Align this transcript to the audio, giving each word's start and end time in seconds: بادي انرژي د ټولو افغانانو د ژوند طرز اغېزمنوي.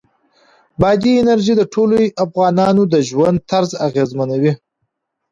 بادي 0.79 1.11
انرژي 1.21 1.53
د 1.57 1.63
ټولو 1.73 1.95
افغانانو 2.25 2.83
د 2.93 2.95
ژوند 3.09 3.37
طرز 3.49 3.71
اغېزمنوي. 3.87 4.53